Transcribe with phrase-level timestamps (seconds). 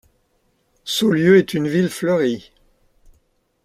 [0.83, 2.51] Saulieu est une ville fleurie.